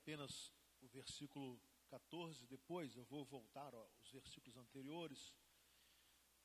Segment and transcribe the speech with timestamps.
[0.00, 0.50] apenas
[0.80, 5.36] o versículo 14, depois eu vou voltar aos versículos anteriores,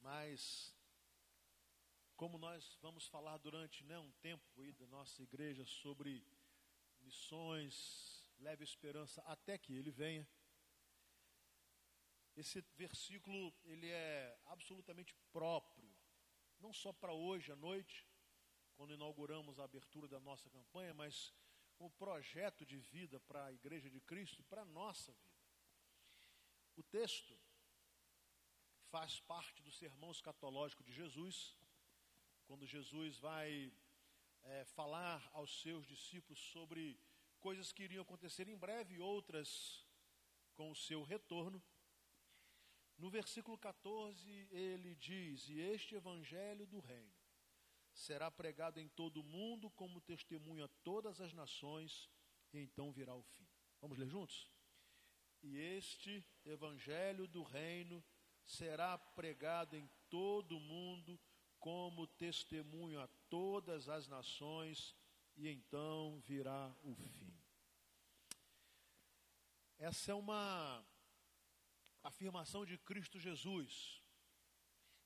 [0.02, 0.76] mas
[2.18, 6.28] como nós vamos falar durante né, um tempo aí da nossa igreja sobre
[7.00, 10.28] missões, leve esperança até que ele venha.
[12.36, 15.90] Esse versículo ele é absolutamente próprio,
[16.60, 18.06] não só para hoje à noite,
[18.76, 21.34] quando inauguramos a abertura da nossa campanha, mas
[21.80, 25.36] um projeto de vida para a Igreja de Cristo, para a nossa vida.
[26.76, 27.38] O texto
[28.90, 31.56] faz parte do sermão escatológico de Jesus,
[32.46, 33.74] quando Jesus vai
[34.44, 37.00] é, falar aos seus discípulos sobre
[37.40, 39.86] coisas que iriam acontecer em breve e outras
[40.54, 41.62] com o seu retorno.
[42.98, 47.15] No versículo 14, ele diz: E este evangelho do reino
[47.96, 52.10] será pregado em todo o mundo como testemunho a todas as nações,
[52.54, 53.48] e então virá o fim.
[53.82, 54.52] Vamos ler juntos?
[55.42, 58.04] E este evangelho do reino
[58.46, 61.20] será pregado em todo o mundo
[61.58, 64.94] como testemunho a todas as nações,
[65.38, 67.34] e então virá o fim.
[69.78, 70.86] Essa é uma
[72.04, 74.02] afirmação de Cristo Jesus.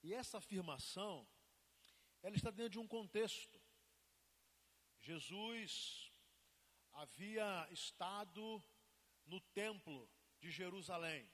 [0.02, 1.28] E essa afirmação,
[2.22, 3.60] ela está dentro de um contexto.
[5.00, 6.12] Jesus
[6.94, 8.64] havia estado
[9.26, 11.30] no templo de Jerusalém.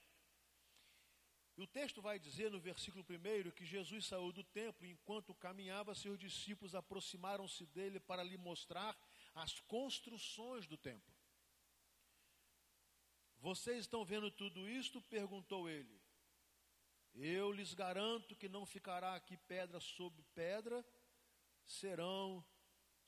[1.56, 5.34] E o texto vai dizer no versículo 1 que Jesus saiu do templo e enquanto
[5.34, 8.96] caminhava, seus discípulos aproximaram-se dele para lhe mostrar
[9.34, 11.14] as construções do templo.
[13.38, 15.00] Vocês estão vendo tudo isto?
[15.02, 16.05] perguntou ele.
[17.16, 20.84] Eu lhes garanto que não ficará aqui pedra sobre pedra,
[21.64, 22.44] serão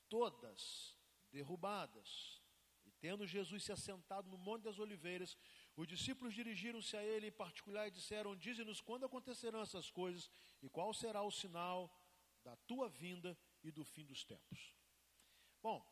[0.09, 0.97] todas
[1.31, 2.41] derrubadas.
[2.85, 5.37] E tendo Jesus se assentado no Monte das Oliveiras,
[5.75, 10.29] os discípulos dirigiram-se a ele em particular e disseram: Dize-nos quando acontecerão essas coisas
[10.61, 11.95] e qual será o sinal
[12.43, 14.73] da tua vinda e do fim dos tempos.
[15.61, 15.85] Bom,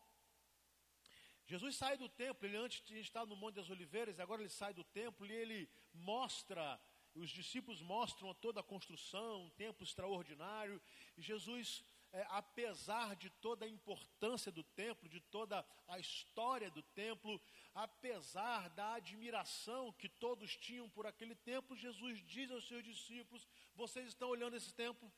[1.45, 4.73] Jesus sai do templo, ele antes tinha estado no Monte das Oliveiras, agora ele sai
[4.73, 6.79] do templo e ele mostra,
[7.17, 10.81] os discípulos mostram toda a construção, um templo extraordinário,
[11.17, 11.83] e Jesus
[12.13, 17.39] é, apesar de toda a importância do templo, de toda a história do templo,
[17.73, 24.07] apesar da admiração que todos tinham por aquele templo, Jesus diz aos seus discípulos: Vocês
[24.07, 25.11] estão olhando esse templo?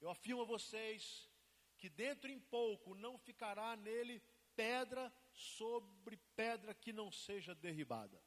[0.00, 1.28] Eu afirmo a vocês
[1.78, 4.22] que dentro em pouco não ficará nele
[4.54, 8.22] pedra sobre pedra que não seja derribada.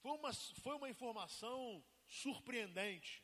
[0.00, 3.22] Foi uma, foi uma informação surpreendente.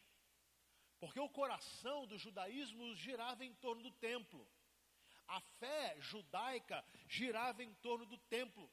[0.98, 4.48] Porque o coração do judaísmo girava em torno do templo.
[5.26, 8.70] A fé judaica girava em torno do templo.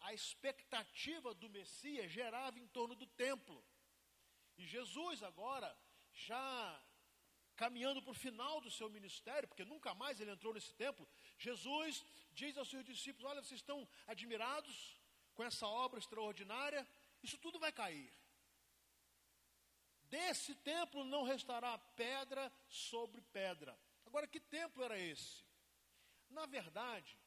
[0.00, 3.64] A expectativa do Messias gerava em torno do templo.
[4.56, 5.76] E Jesus agora,
[6.12, 6.82] já
[7.56, 12.04] caminhando para o final do seu ministério, porque nunca mais ele entrou nesse templo, Jesus
[12.32, 14.98] diz aos seus discípulos: Olha, vocês estão admirados
[15.34, 16.86] com essa obra extraordinária,
[17.24, 18.12] isso tudo vai cair.
[20.10, 23.76] Desse templo não restará pedra sobre pedra.
[24.06, 25.42] Agora, que templo era esse?
[26.30, 27.18] Na verdade,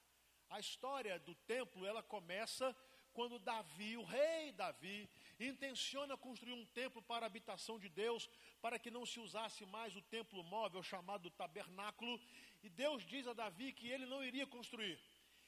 [0.50, 2.76] a história do templo ela começa
[3.18, 5.10] quando Davi, o rei Davi,
[5.40, 8.30] intenciona construir um templo para a habitação de Deus,
[8.62, 12.22] para que não se usasse mais o templo móvel chamado tabernáculo,
[12.62, 15.00] e Deus diz a Davi que ele não iria construir.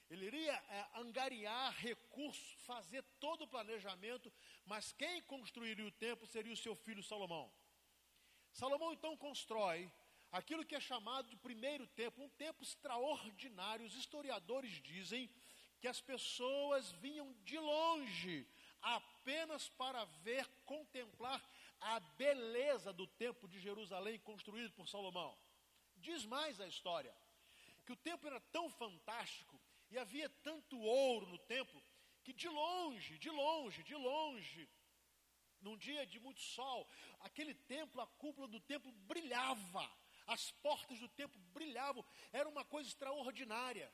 [0.09, 4.31] Ele iria é, angariar recursos, fazer todo o planejamento,
[4.66, 7.52] mas quem construiria o templo seria o seu filho Salomão.
[8.52, 9.92] Salomão então constrói
[10.31, 13.86] aquilo que é chamado de primeiro templo, um templo extraordinário.
[13.86, 15.30] Os historiadores dizem
[15.80, 18.48] que as pessoas vinham de longe
[18.81, 21.44] apenas para ver, contemplar
[21.81, 25.38] a beleza do templo de Jerusalém construído por Salomão.
[25.98, 27.16] Diz mais a história
[27.86, 29.59] que o templo era tão fantástico
[29.89, 31.81] e havia tanto ouro no templo
[32.24, 34.69] que de longe, de longe, de longe,
[35.62, 36.88] num dia de muito sol,
[37.21, 39.89] aquele templo, a cúpula do templo brilhava,
[40.27, 43.91] as portas do templo brilhavam, era uma coisa extraordinária.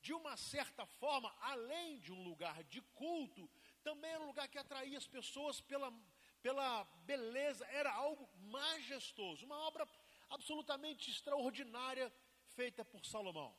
[0.00, 3.50] De uma certa forma, além de um lugar de culto,
[3.82, 5.92] também era um lugar que atraía as pessoas pela,
[6.40, 9.86] pela beleza, era algo majestoso, uma obra
[10.30, 12.12] absolutamente extraordinária
[12.46, 13.56] feita por Salomão.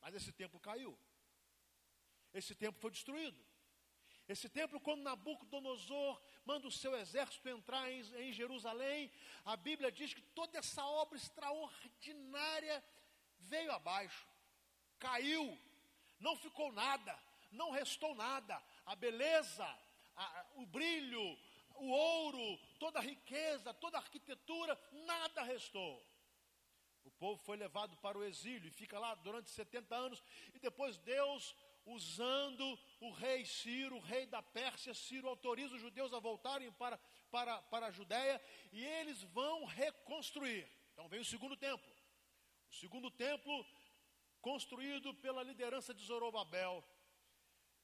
[0.00, 0.98] Mas esse templo caiu.
[2.32, 3.38] Esse templo foi destruído.
[4.28, 9.10] Esse templo, quando Nabucodonosor manda o seu exército entrar em, em, Jerusalém,
[9.44, 12.84] a Bíblia diz que toda essa obra extraordinária
[13.40, 14.28] veio abaixo,
[15.00, 15.58] caiu.
[16.20, 17.18] Não ficou nada,
[17.50, 18.62] não restou nada.
[18.86, 19.66] A beleza,
[20.14, 21.36] a, o brilho,
[21.74, 26.06] o ouro, toda a riqueza, toda a arquitetura, nada restou.
[27.20, 30.24] Povo foi levado para o exílio e fica lá durante 70 anos,
[30.54, 36.14] e depois Deus, usando o rei Ciro, o rei da Pérsia, Ciro autoriza os judeus
[36.14, 36.98] a voltarem para,
[37.30, 38.40] para, para a Judéia,
[38.72, 40.66] e eles vão reconstruir.
[40.94, 41.86] Então vem o segundo templo.
[42.70, 43.66] O segundo templo,
[44.40, 46.82] construído pela liderança de Zorobabel.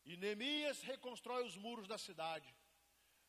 [0.07, 2.57] E Neemias reconstrói os muros da cidade.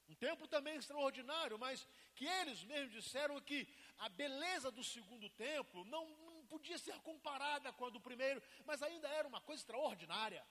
[0.07, 1.86] Um templo também extraordinário, mas
[2.18, 3.68] que eles mesmos disseram que
[4.00, 8.81] a beleza do segundo templo não, não podia ser comparada com a do primeiro, mas
[8.81, 10.44] ainda era uma coisa extraordinária.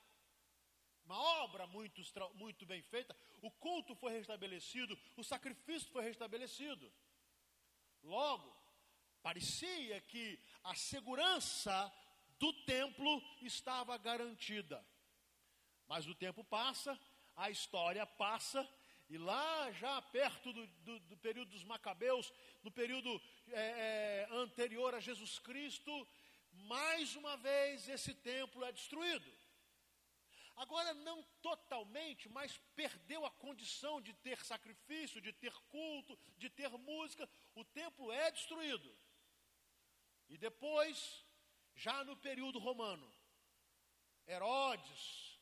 [1.04, 2.00] Uma obra muito,
[2.34, 6.92] muito bem feita, o culto foi restabelecido, o sacrifício foi restabelecido.
[8.02, 8.56] Logo,
[9.22, 11.92] parecia que a segurança
[12.38, 14.84] do templo estava garantida.
[15.86, 16.98] Mas o tempo passa,
[17.36, 18.68] a história passa,
[19.08, 22.32] e lá, já perto do, do, do período dos Macabeus,
[22.62, 26.06] no período é, é, anterior a Jesus Cristo,
[26.52, 29.30] mais uma vez esse templo é destruído.
[30.56, 36.70] Agora, não totalmente, mas perdeu a condição de ter sacrifício, de ter culto, de ter
[36.70, 37.28] música.
[37.54, 38.96] O templo é destruído.
[40.30, 41.24] E depois,
[41.74, 43.06] já no período romano,
[44.26, 45.38] Herodes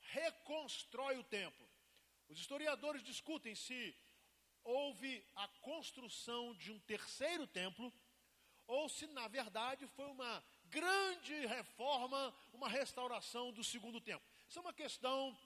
[0.00, 1.65] reconstrói o templo.
[2.28, 3.96] Os historiadores discutem se
[4.64, 7.92] houve a construção de um terceiro templo
[8.66, 14.26] ou se, na verdade, foi uma grande reforma, uma restauração do segundo templo.
[14.48, 15.38] Isso é uma questão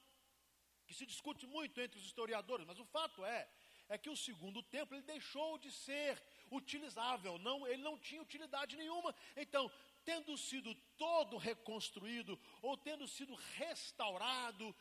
[0.86, 3.48] que se discute muito entre os historiadores, mas o fato é
[3.90, 8.76] é que o segundo templo ele deixou de ser utilizável, não, ele não tinha utilidade
[8.76, 9.12] nenhuma.
[9.36, 9.68] Então,
[10.04, 14.74] tendo sido todo reconstruído ou tendo sido restaurado,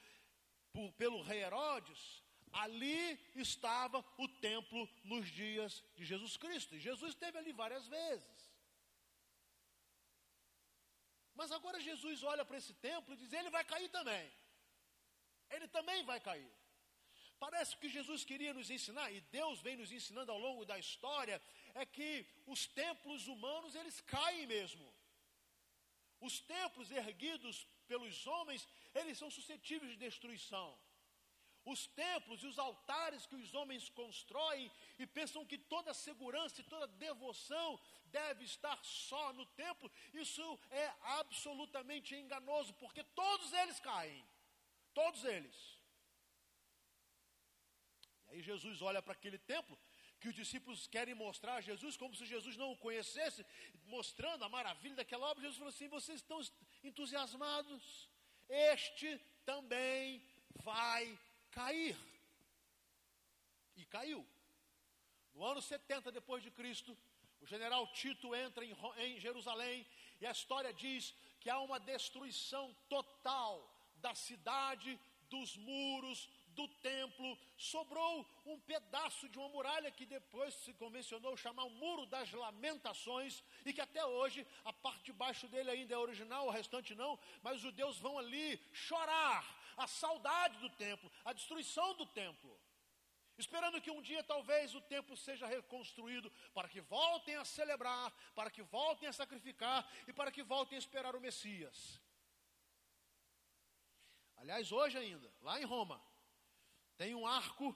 [0.74, 6.76] por, pelo rei Herodes, ali estava o templo nos dias de Jesus Cristo.
[6.76, 8.50] E Jesus esteve ali várias vezes.
[11.36, 14.32] Mas agora Jesus olha para esse templo e diz: ele vai cair também.
[15.50, 16.52] Ele também vai cair.
[17.40, 21.42] Parece que Jesus queria nos ensinar, e Deus vem nos ensinando ao longo da história,
[21.74, 24.94] é que os templos humanos eles caem mesmo.
[26.20, 28.68] Os templos erguidos pelos homens,
[29.00, 30.68] eles são suscetíveis de destruição.
[31.74, 36.70] Os templos e os altares que os homens constroem e pensam que toda segurança e
[36.74, 40.88] toda devoção deve estar só no templo, isso é
[41.20, 44.24] absolutamente enganoso, porque todos eles caem.
[44.94, 45.58] Todos eles.
[48.28, 49.78] E aí Jesus olha para aquele templo
[50.20, 53.46] que os discípulos querem mostrar a Jesus como se Jesus não o conhecesse,
[53.86, 55.44] mostrando a maravilha daquela obra.
[55.44, 56.42] Jesus falou assim: vocês estão
[56.84, 58.10] entusiasmados,
[58.48, 60.22] este também
[60.56, 61.18] vai
[61.52, 61.98] cair.
[63.78, 64.26] E caiu.
[65.34, 66.98] No ano 70 depois de Cristo,
[67.42, 69.88] o general Tito entra em, em Jerusalém
[70.20, 75.00] e a história diz que há uma destruição total da cidade,
[75.30, 76.28] dos muros,
[76.60, 78.14] do templo, sobrou
[78.46, 83.72] um pedaço de uma muralha que depois se convencionou chamar o Muro das Lamentações, e
[83.76, 87.56] que até hoje a parte de baixo dele ainda é original, o restante não, mas
[87.56, 89.44] os judeus vão ali chorar
[89.78, 92.54] a saudade do templo, a destruição do templo.
[93.38, 98.52] Esperando que um dia talvez o templo seja reconstruído para que voltem a celebrar, para
[98.52, 102.02] que voltem a sacrificar e para que voltem a esperar o Messias.
[104.36, 106.02] Aliás, hoje ainda, lá em Roma,
[107.00, 107.74] tem um arco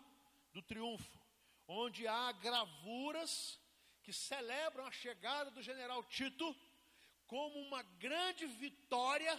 [0.52, 1.18] do triunfo,
[1.66, 3.58] onde há gravuras
[4.02, 6.54] que celebram a chegada do general Tito
[7.26, 9.34] como uma grande vitória,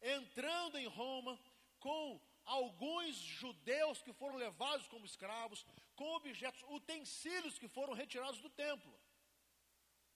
[0.00, 1.36] entrando em Roma
[1.80, 8.48] com alguns judeus que foram levados como escravos, com objetos, utensílios que foram retirados do
[8.48, 8.94] templo.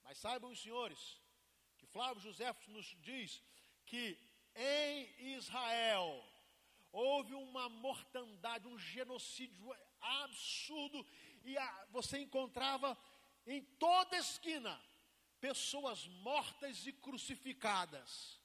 [0.05, 1.19] Mas saibam os senhores
[1.77, 3.43] que Flávio José nos diz
[3.85, 4.17] que
[4.55, 6.23] em Israel
[6.95, 11.05] houve uma mortandade, um genocídio absurdo,
[11.43, 12.97] e a, você encontrava
[13.45, 14.81] em toda esquina
[15.41, 18.39] pessoas mortas e crucificadas.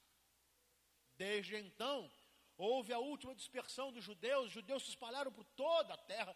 [1.15, 2.11] Desde então,
[2.57, 6.35] houve a última dispersão dos judeus, os judeus se espalharam por toda a terra,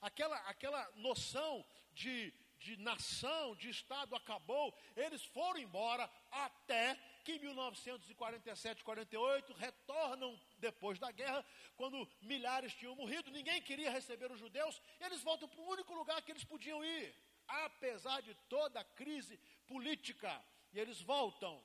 [0.00, 1.62] aquela, aquela noção
[1.92, 10.40] de, de nação, de Estado acabou, eles foram embora até que em 1947, 48 retornam
[10.58, 15.60] depois da guerra, quando milhares tinham morrido, ninguém queria receber os judeus, eles voltam para
[15.60, 17.12] o único lugar que eles podiam ir,
[17.48, 20.32] apesar de toda a crise política,
[20.72, 21.60] e eles voltam.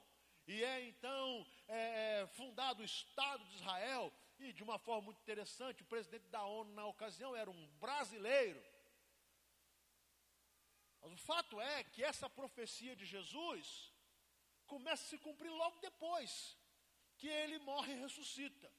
[0.47, 5.21] e é então é, é, fundado o Estado de Israel, e de uma forma muito
[5.21, 8.63] interessante, o presidente da ONU na ocasião era um brasileiro.
[10.99, 13.90] Mas o fato é que essa profecia de Jesus
[14.73, 16.57] começa a se cumprir logo depois
[17.17, 18.71] que ele morre e ressuscita.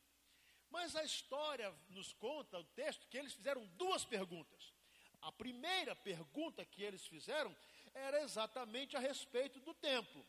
[0.70, 4.72] Mas a história nos conta, o texto, que eles fizeram duas perguntas.
[5.20, 7.54] A primeira pergunta que eles fizeram
[7.92, 10.26] era exatamente a respeito do templo.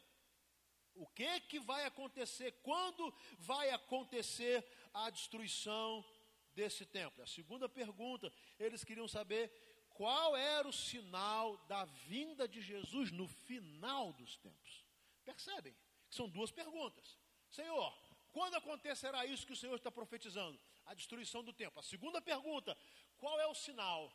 [0.96, 2.52] O que que vai acontecer?
[2.62, 6.06] Quando vai acontecer a destruição
[6.54, 7.24] desse templo?
[7.24, 9.50] A segunda pergunta, eles queriam saber
[9.94, 14.83] qual era o sinal da vinda de Jesus no final dos tempos.
[15.24, 15.76] Percebem?
[16.10, 17.18] São duas perguntas.
[17.50, 17.96] Senhor,
[18.32, 20.60] quando acontecerá isso que o Senhor está profetizando?
[20.86, 21.80] A destruição do templo.
[21.80, 22.78] A segunda pergunta,
[23.18, 24.12] qual é o sinal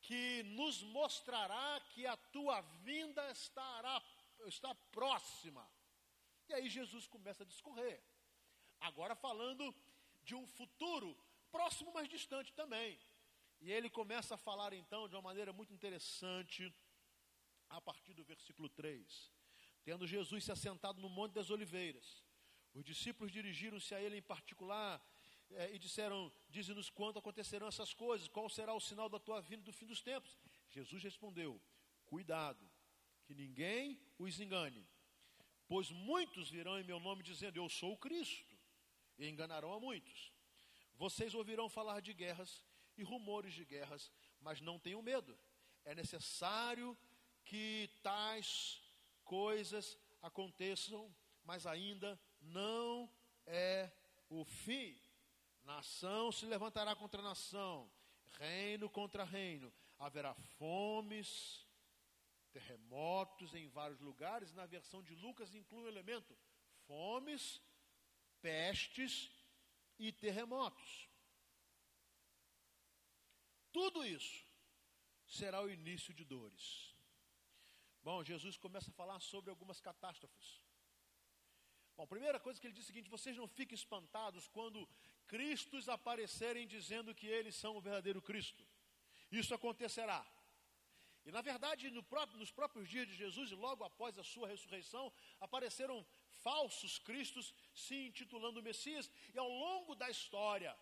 [0.00, 4.02] que nos mostrará que a tua vinda estará
[4.46, 5.68] está próxima?
[6.48, 8.02] E aí Jesus começa a discorrer.
[8.80, 9.74] Agora falando
[10.22, 11.16] de um futuro
[11.50, 12.98] próximo, mas distante também.
[13.60, 16.72] E ele começa a falar então de uma maneira muito interessante,
[17.68, 19.35] a partir do versículo 3.
[19.86, 22.24] Tendo Jesus se assentado no Monte das Oliveiras,
[22.74, 25.00] os discípulos dirigiram-se a ele em particular
[25.52, 29.62] é, e disseram: Dize-nos quando acontecerão essas coisas, qual será o sinal da tua vinda
[29.62, 30.36] do fim dos tempos?
[30.70, 31.62] Jesus respondeu:
[32.04, 32.68] Cuidado,
[33.26, 34.84] que ninguém os engane,
[35.68, 38.58] pois muitos virão em meu nome dizendo: Eu sou o Cristo,
[39.16, 40.32] e enganarão a muitos.
[40.96, 42.60] Vocês ouvirão falar de guerras
[42.98, 45.38] e rumores de guerras, mas não tenham medo.
[45.84, 46.98] É necessário
[47.44, 48.84] que tais
[49.26, 51.14] coisas aconteçam,
[51.44, 53.12] mas ainda não
[53.44, 53.92] é
[54.30, 54.98] o fim.
[55.62, 57.90] Nação se levantará contra nação,
[58.38, 59.72] reino contra reino.
[59.98, 61.66] Haverá fomes,
[62.52, 64.54] terremotos em vários lugares.
[64.54, 66.36] Na versão de Lucas inclui o elemento
[66.86, 67.60] fomes,
[68.40, 69.30] pestes
[69.98, 71.08] e terremotos.
[73.72, 74.46] Tudo isso
[75.26, 76.95] será o início de dores.
[78.06, 80.48] Bom, Jesus começa a falar sobre algumas catástrofes.
[81.96, 84.88] Bom, a primeira coisa que ele diz é o seguinte: vocês não fiquem espantados quando
[85.26, 88.64] Cristos aparecerem dizendo que eles são o verdadeiro Cristo.
[89.40, 90.24] Isso acontecerá.
[91.24, 94.46] E na verdade, no próprio, nos próprios dias de Jesus, e logo após a sua
[94.46, 96.06] ressurreição, apareceram
[96.44, 100.78] falsos cristos se intitulando Messias, e ao longo da história,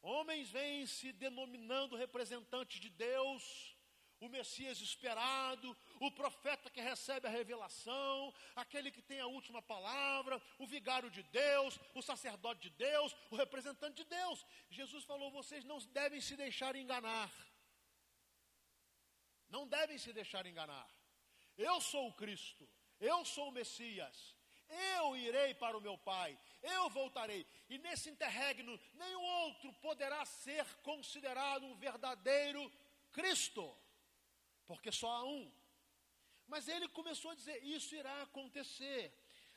[0.00, 3.73] Homens vêm se denominando representantes de Deus,
[4.20, 10.40] o Messias esperado, o profeta que recebe a revelação, aquele que tem a última palavra,
[10.58, 14.44] o vigário de Deus, o sacerdote de Deus, o representante de Deus.
[14.70, 17.30] Jesus falou: vocês não devem se deixar enganar.
[19.48, 20.88] Não devem se deixar enganar.
[21.56, 22.68] Eu sou o Cristo,
[23.00, 24.34] eu sou o Messias.
[24.96, 27.46] Eu irei para o meu Pai, eu voltarei.
[27.68, 32.72] E nesse interregno, nenhum outro poderá ser considerado um verdadeiro
[33.12, 33.76] Cristo,
[34.66, 35.52] porque só há um.
[36.46, 39.12] Mas ele começou a dizer: Isso irá acontecer.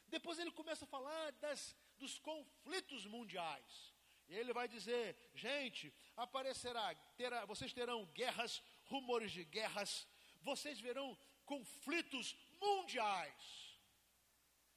[0.07, 3.93] Depois ele começa a falar das, dos conflitos mundiais.
[4.29, 10.07] E ele vai dizer: Gente, aparecerá, terá, vocês terão guerras, rumores de guerras,
[10.41, 13.67] vocês verão conflitos mundiais.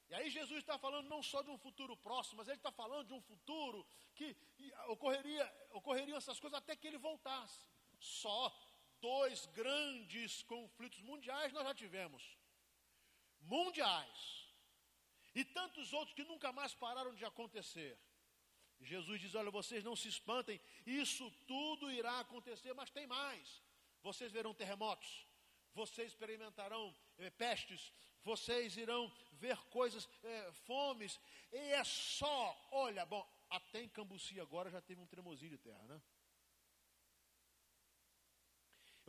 [0.09, 3.07] E aí Jesus está falando não só de um futuro próximo, mas ele está falando
[3.07, 4.35] de um futuro que
[4.87, 7.65] ocorreria, ocorreriam essas coisas até que ele voltasse.
[7.97, 8.53] Só
[9.01, 12.23] dois grandes conflitos mundiais nós já tivemos.
[13.41, 14.19] Mundiais.
[15.33, 17.97] E tantos outros que nunca mais pararam de acontecer.
[18.79, 23.61] Jesus diz: Olha, vocês não se espantem, isso tudo irá acontecer, mas tem mais.
[24.01, 25.27] Vocês verão terremotos,
[25.73, 27.93] vocês experimentarão eh, pestes,
[28.23, 31.19] vocês irão ver coisas, é, fomes,
[31.51, 35.83] e é só, olha, bom, até em Cambuci agora já teve um tremozinho de terra,
[35.83, 36.01] né?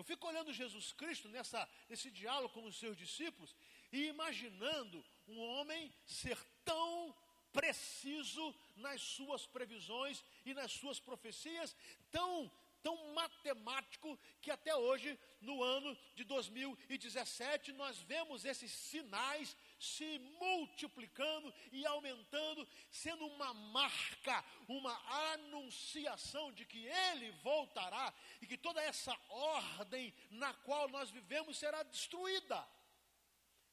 [0.03, 3.55] Eu fico olhando Jesus Cristo nessa, nesse diálogo com os seus discípulos
[3.93, 7.15] e imaginando um homem ser tão
[7.53, 11.77] preciso nas suas previsões e nas suas profecias,
[12.11, 12.51] tão
[12.83, 21.53] tão matemático que até hoje, no ano de 2017, nós vemos esses sinais se multiplicando
[21.73, 24.95] e aumentando, sendo uma marca, uma
[25.33, 31.83] anunciação de que ele voltará e que toda essa ordem na qual nós vivemos será
[31.83, 32.65] destruída.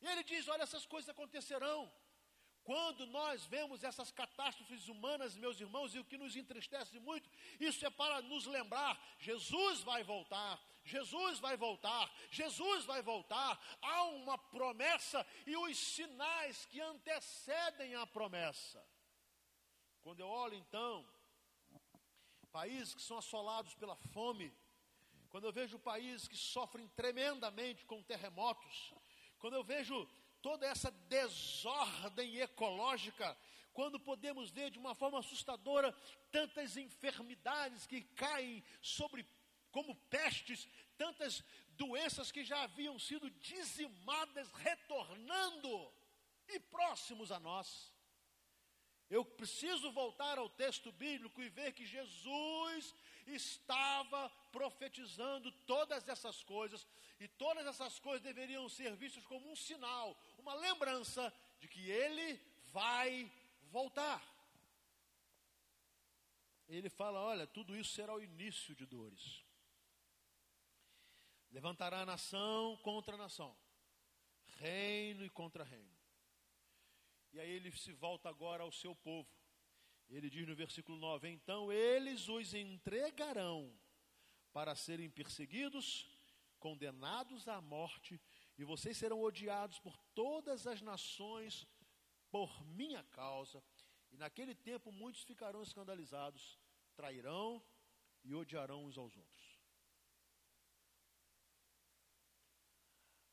[0.02, 1.92] E ele diz: Olha, essas coisas acontecerão.
[2.64, 7.86] Quando nós vemos essas catástrofes humanas, meus irmãos, e o que nos entristece muito, isso
[7.86, 13.60] é para nos lembrar: Jesus vai voltar, Jesus vai voltar, Jesus vai voltar.
[13.82, 18.84] Há uma promessa e os sinais que antecedem a promessa.
[20.02, 21.08] Quando eu olho então
[22.52, 24.52] países que são assolados pela fome,
[25.30, 28.94] quando eu vejo países que sofrem tremendamente com terremotos,
[29.38, 30.08] quando eu vejo
[30.42, 33.38] toda essa desordem ecológica,
[33.72, 35.96] quando podemos ver de uma forma assustadora
[36.32, 39.24] tantas enfermidades que caem sobre
[39.72, 45.94] como pestes, tantas doenças que já haviam sido dizimadas retornando
[46.48, 47.92] e próximos a nós.
[49.10, 52.94] Eu preciso voltar ao texto bíblico e ver que Jesus
[53.26, 56.88] estava profetizando todas essas coisas,
[57.20, 62.40] e todas essas coisas deveriam ser vistas como um sinal, uma lembrança de que ele
[62.72, 63.32] vai
[63.72, 64.22] voltar.
[66.68, 69.44] Ele fala: olha, tudo isso será o início de dores.
[71.52, 73.58] Levantará nação contra nação,
[74.58, 75.98] reino e contra reino.
[77.32, 79.30] E aí ele se volta agora ao seu povo.
[80.10, 83.80] Ele diz no versículo 9: Então eles os entregarão
[84.52, 86.08] para serem perseguidos,
[86.60, 88.20] condenados à morte,
[88.58, 91.68] e vocês serão odiados por todas as nações
[92.30, 93.64] por minha causa.
[94.12, 96.60] E naquele tempo muitos ficarão escandalizados,
[96.96, 97.64] trairão
[98.24, 99.49] e odiarão uns aos outros.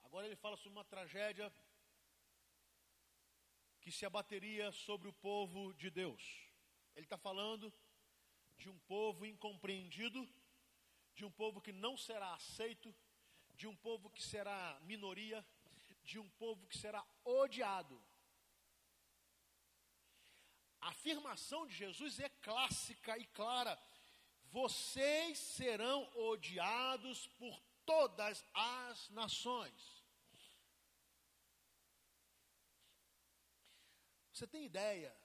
[0.06, 1.52] Agora ele fala sobre uma tragédia
[3.80, 6.22] que se abateria sobre o povo de Deus.
[6.94, 7.72] Ele está falando
[8.56, 10.26] de um povo incompreendido,
[11.12, 12.94] de um povo que não será aceito,
[13.56, 15.44] de um povo que será minoria,
[16.04, 18.00] de um povo que será odiado.
[20.80, 23.76] A afirmação de Jesus é clássica e clara:
[24.52, 29.95] vocês serão odiados por todas as nações.
[34.36, 35.16] Você tem ideia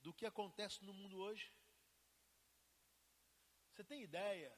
[0.00, 1.52] do que acontece no mundo hoje?
[3.68, 4.50] Você tem ideia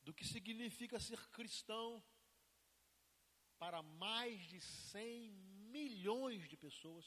[0.00, 2.00] do que significa ser cristão
[3.58, 5.32] para mais de 100
[5.72, 7.04] milhões de pessoas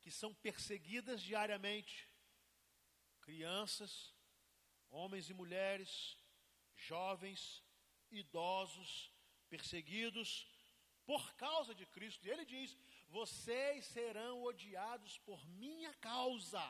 [0.00, 2.10] que são perseguidas diariamente?
[3.20, 4.12] Crianças,
[4.90, 6.18] homens e mulheres,
[6.74, 7.62] jovens,
[8.10, 9.14] idosos,
[9.48, 10.57] perseguidos
[11.08, 12.26] por causa de Cristo.
[12.26, 12.76] E ele diz:
[13.08, 16.62] Vocês serão odiados por minha causa.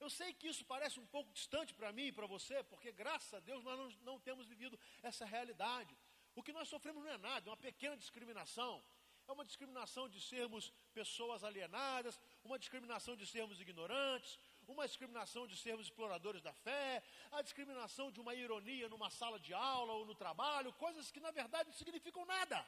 [0.00, 3.32] Eu sei que isso parece um pouco distante para mim e para você, porque graças
[3.34, 5.96] a Deus nós não, não temos vivido essa realidade.
[6.34, 8.82] O que nós sofremos não é nada, é uma pequena discriminação.
[9.28, 15.54] É uma discriminação de sermos pessoas alienadas, uma discriminação de sermos ignorantes, uma discriminação de
[15.54, 20.14] sermos exploradores da fé, a discriminação de uma ironia numa sala de aula ou no
[20.14, 22.66] trabalho, coisas que na verdade não significam nada.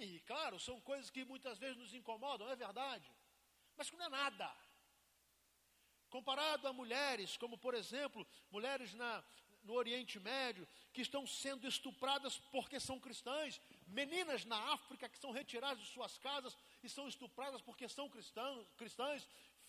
[0.00, 3.06] E, claro, são coisas que muitas vezes nos incomodam, é verdade,
[3.76, 4.50] mas que não é nada.
[6.08, 9.22] Comparado a mulheres, como por exemplo, mulheres na,
[9.62, 15.32] no Oriente Médio, que estão sendo estupradas porque são cristãs, meninas na África que são
[15.32, 19.28] retiradas de suas casas e são estupradas porque são cristãos, cristãs,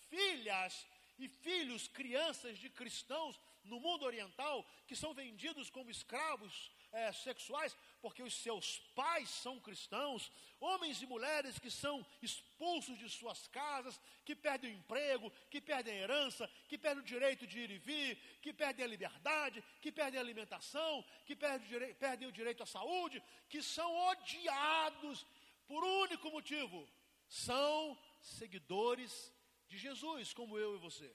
[0.10, 0.88] filhas
[1.20, 7.76] e filhos, crianças de cristãos no mundo oriental que são vendidos como escravos é, sexuais,
[8.02, 14.00] porque os seus pais são cristãos, homens e mulheres que são expulsos de suas casas,
[14.26, 17.78] que perdem o emprego, que perdem a herança, que perdem o direito de ir e
[17.78, 22.66] vir, que perdem a liberdade, que perdem a alimentação, que perdem perdem o direito à
[22.66, 25.26] saúde, que são odiados
[25.68, 26.88] por único motivo:
[27.28, 29.34] são seguidores
[29.68, 31.10] de Jesus, como eu e você.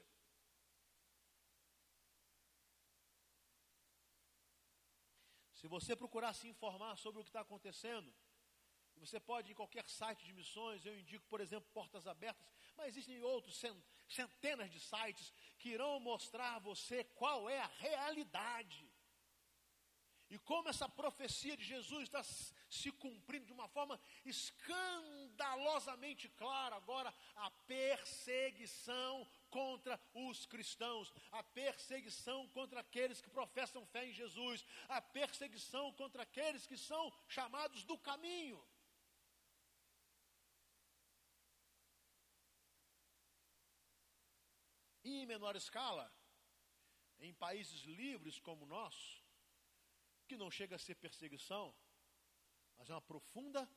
[5.61, 8.13] Se você procurar se informar sobre o que está acontecendo,
[8.99, 12.45] você pode ir em qualquer site de missões, eu indico, por exemplo, Portas Abertas,
[12.77, 13.63] mas existem outros
[14.09, 18.91] centenas de sites que irão mostrar a você qual é a realidade.
[20.29, 22.21] E como essa profecia de Jesus está
[22.69, 32.49] se cumprindo de uma forma escandalosamente clara agora, a perseguição contra os cristãos, a perseguição
[32.49, 37.99] contra aqueles que professam fé em Jesus, a perseguição contra aqueles que são chamados do
[37.99, 38.63] caminho.
[45.05, 46.13] E em menor escala,
[47.21, 49.25] em países livres como o nosso,
[50.27, 51.75] que não chega a ser perseguição,
[52.77, 53.69] mas é uma profunda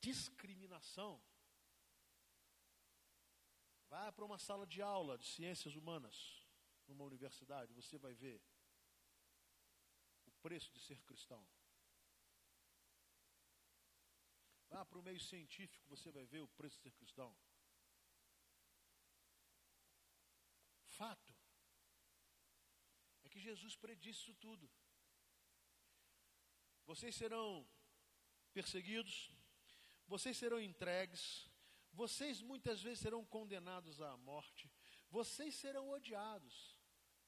[0.00, 1.22] discriminação.
[3.90, 6.16] Vá para uma sala de aula de ciências humanas.
[6.86, 8.42] numa universidade, você vai ver
[10.26, 11.46] o preço de ser cristão.
[14.68, 17.36] Vá para o meio científico, você vai ver o preço de ser cristão.
[20.84, 21.34] Fato
[23.24, 24.70] é que Jesus predisse isso tudo.
[26.86, 27.68] Vocês serão
[28.52, 29.32] perseguidos,
[30.06, 31.49] vocês serão entregues,
[32.00, 34.72] vocês muitas vezes serão condenados à morte,
[35.10, 36.74] vocês serão odiados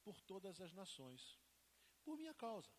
[0.03, 1.39] por todas as nações,
[2.03, 2.73] por minha causa.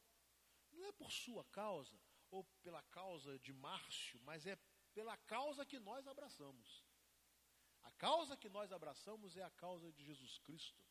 [0.71, 1.95] Não é por sua causa
[2.31, 4.57] ou pela causa de Márcio, mas é
[4.91, 6.83] pela causa que nós abraçamos.
[7.83, 10.83] A causa que nós abraçamos é a causa de Jesus Cristo,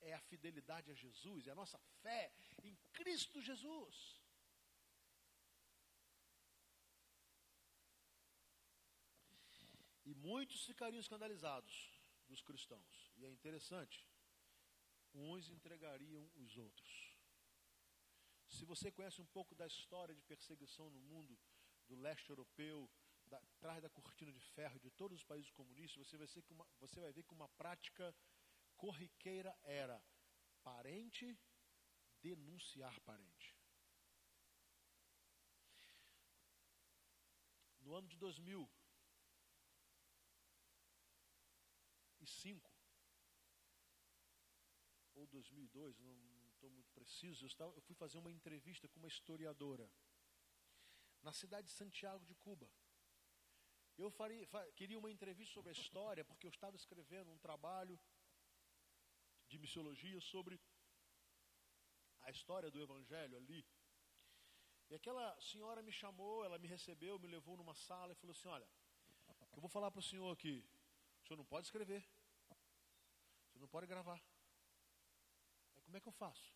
[0.00, 2.32] é a fidelidade a Jesus, é a nossa fé
[2.64, 4.17] em Cristo Jesus.
[10.08, 11.74] E muitos ficariam escandalizados
[12.26, 13.12] dos cristãos.
[13.18, 14.08] E é interessante,
[15.12, 17.14] uns entregariam os outros.
[18.48, 21.38] Se você conhece um pouco da história de perseguição no mundo
[21.86, 22.90] do leste europeu,
[23.26, 26.54] da, atrás da cortina de ferro de todos os países comunistas, você vai, ser que
[26.54, 28.16] uma, você vai ver que uma prática
[28.78, 30.02] corriqueira era
[30.62, 31.38] parente
[32.22, 33.54] denunciar parente.
[37.82, 38.66] No ano de 2000,
[42.28, 42.70] 2005
[45.14, 46.14] ou 2002, não
[46.50, 49.90] estou muito preciso, eu, fui fazer uma entrevista com uma historiadora
[51.22, 52.68] na cidade de Santiago de Cuba.
[53.96, 57.98] Eu faria, queria uma entrevista sobre a história, porque eu estava escrevendo um trabalho
[59.48, 60.60] de missiologia sobre
[62.20, 63.66] a história do Evangelho ali.
[64.88, 68.48] E aquela senhora me chamou, ela me recebeu, me levou numa sala e falou assim:
[68.48, 68.68] Olha,
[69.52, 70.64] eu vou falar para o senhor aqui.
[71.22, 72.08] O senhor não pode escrever.
[73.58, 74.22] Você não pode gravar.
[75.74, 76.54] Aí como é que eu faço?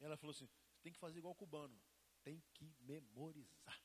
[0.00, 0.48] E ela falou assim:
[0.80, 1.78] tem que fazer igual cubano.
[2.22, 3.82] Tem que memorizar.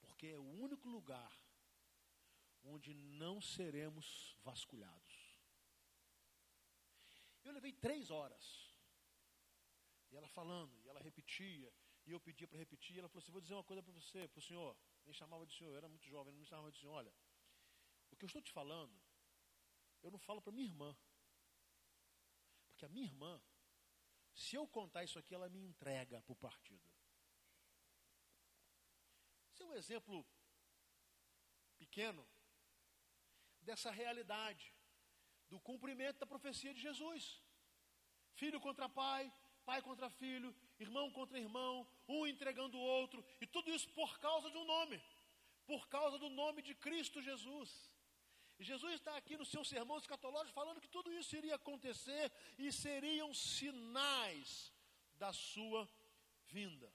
[0.00, 1.36] Porque é o único lugar
[2.62, 5.36] onde não seremos vasculhados.
[7.42, 8.70] Eu levei três horas.
[10.12, 11.74] E ela falando, e ela repetia,
[12.06, 14.28] e eu pedia para repetir, e ela falou assim: vou dizer uma coisa para você,
[14.28, 14.76] para o senhor.
[15.04, 16.94] Me chamava de senhor, eu era muito jovem, não me chamava de senhor.
[16.94, 17.12] Olha,
[18.12, 18.99] o que eu estou te falando,
[20.02, 20.96] eu não falo para minha irmã.
[22.66, 23.40] Porque a minha irmã,
[24.34, 26.88] se eu contar isso aqui, ela me entrega para o partido.
[29.52, 30.26] Esse é um exemplo
[31.78, 32.26] pequeno
[33.60, 34.74] dessa realidade,
[35.48, 37.42] do cumprimento da profecia de Jesus.
[38.34, 39.32] Filho contra pai,
[39.64, 44.50] pai contra filho, irmão contra irmão, um entregando o outro, e tudo isso por causa
[44.50, 45.02] de um nome,
[45.66, 47.89] por causa do nome de Cristo Jesus.
[48.64, 53.32] Jesus está aqui no seu sermão escatológico falando que tudo isso iria acontecer e seriam
[53.32, 54.72] sinais
[55.14, 55.88] da sua
[56.46, 56.92] vinda.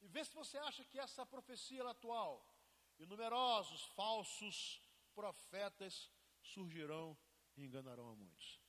[0.00, 2.44] E vê se você acha que essa profecia é atual,
[2.98, 4.82] e numerosos falsos
[5.14, 6.10] profetas
[6.42, 7.16] surgirão
[7.56, 8.60] e enganarão a muitos.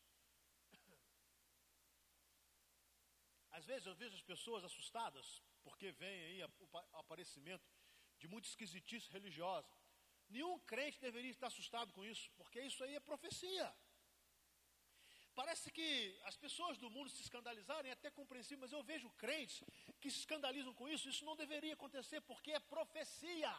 [3.51, 7.69] Às vezes eu vejo as pessoas assustadas porque vem aí o aparecimento
[8.17, 9.67] de muita esquisitice religiosa.
[10.31, 13.67] Nenhum crente deveria estar assustado com isso, porque isso aí é profecia.
[15.33, 15.89] Parece que
[16.29, 19.63] as pessoas do mundo se escandalizarem, é até compreensível, mas eu vejo crentes
[19.99, 21.09] que se escandalizam com isso.
[21.09, 23.53] Isso não deveria acontecer, porque é profecia.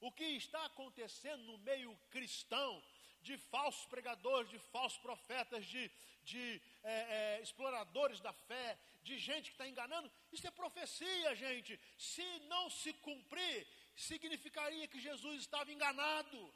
[0.00, 2.82] O que está acontecendo no meio cristão,
[3.22, 5.90] de falsos pregadores, de falsos profetas, de,
[6.24, 11.78] de é, é, exploradores da fé, de gente que está enganando, isso é profecia, gente.
[11.96, 16.54] Se não se cumprir, significaria que Jesus estava enganado.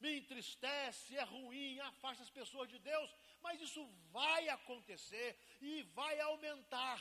[0.00, 6.18] Me entristece, é ruim, afasta as pessoas de Deus, mas isso vai acontecer e vai
[6.20, 7.00] aumentar.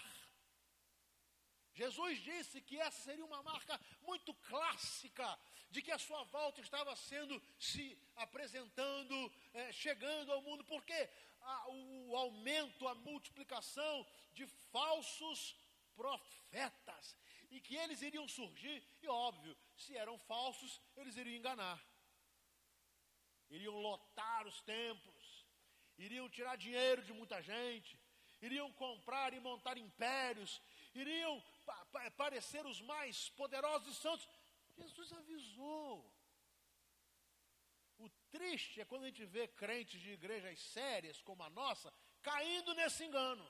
[1.73, 6.95] Jesus disse que essa seria uma marca muito clássica de que a sua volta estava
[6.95, 11.09] sendo se apresentando, é, chegando ao mundo, porque
[11.41, 15.55] a, o aumento, a multiplicação de falsos
[15.95, 17.15] profetas
[17.51, 21.79] e que eles iriam surgir, e óbvio, se eram falsos, eles iriam enganar.
[23.49, 25.45] Iriam lotar os templos,
[25.97, 27.99] iriam tirar dinheiro de muita gente,
[28.41, 30.61] iriam comprar e montar impérios,
[30.95, 34.27] iriam pa pa parecer os mais poderosos e santos.
[34.77, 36.09] Jesus avisou.
[37.99, 42.73] O triste é quando a gente vê crentes de igrejas sérias como a nossa caindo
[42.73, 43.45] nesse engano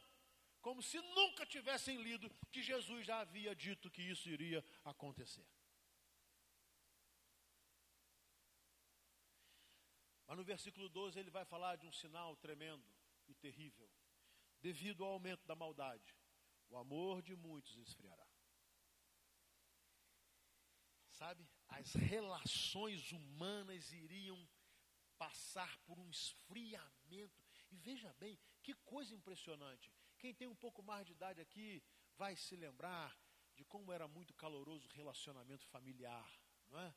[0.61, 5.47] como se nunca tivessem lido que Jesus já havia dito que isso iria acontecer.
[10.27, 12.87] Mas no versículo 12 ele vai falar de um sinal tremendo
[13.27, 13.89] e terrível.
[14.61, 16.15] Devido ao aumento da maldade,
[16.69, 18.27] o amor de muitos esfriará.
[21.09, 24.47] Sabe, as relações humanas iriam
[25.17, 27.43] passar por um esfriamento.
[27.69, 29.91] E veja bem, que coisa impressionante.
[30.21, 31.83] Quem tem um pouco mais de idade aqui
[32.15, 33.17] vai se lembrar
[33.55, 36.31] de como era muito caloroso o relacionamento familiar,
[36.69, 36.93] não é?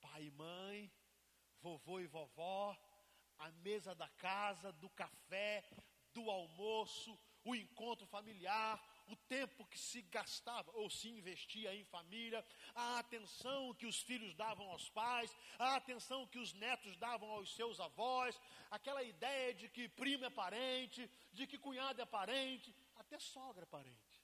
[0.00, 0.92] Pai e mãe,
[1.60, 2.78] vovô e vovó,
[3.36, 5.64] a mesa da casa, do café,
[6.12, 8.80] do almoço, o encontro familiar,
[9.12, 12.44] o tempo que se gastava ou se investia em família,
[12.74, 17.54] a atenção que os filhos davam aos pais, a atenção que os netos davam aos
[17.54, 23.18] seus avós, aquela ideia de que primo é parente, de que cunhado é parente, até
[23.18, 24.22] sogra é parente.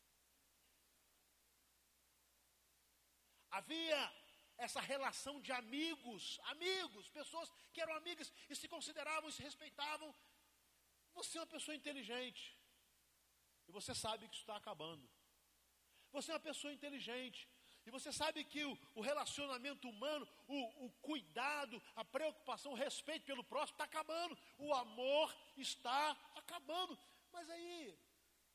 [3.50, 4.12] Havia
[4.56, 10.14] essa relação de amigos, amigos, pessoas que eram amigas e se consideravam e se respeitavam.
[11.14, 12.57] Você é uma pessoa inteligente.
[13.68, 15.08] E você sabe que isso está acabando.
[16.12, 17.48] Você é uma pessoa inteligente.
[17.86, 23.24] E você sabe que o, o relacionamento humano, o, o, cuidado, a preocupação, o respeito
[23.24, 24.36] pelo próximo está acabando.
[24.58, 26.98] O amor está acabando.
[27.32, 27.98] Mas aí,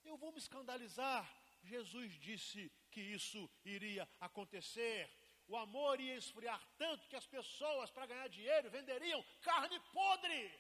[0.03, 1.23] eu vou me escandalizar.
[1.63, 5.09] Jesus disse que isso iria acontecer
[5.47, 10.51] o amor ia esfriar tanto que as pessoas, para ganhar dinheiro, venderiam carne podre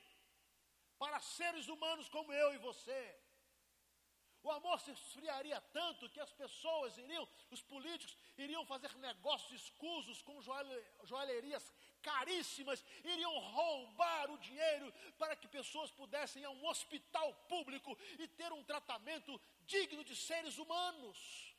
[0.97, 3.22] para seres humanos como eu e você.
[4.43, 10.21] O amor se esfriaria tanto que as pessoas iriam, os políticos iriam fazer negócios escusos
[10.21, 17.33] com joalherias caríssimas, iriam roubar o dinheiro para que pessoas pudessem ir a um hospital
[17.47, 21.55] público e ter um tratamento digno de seres humanos.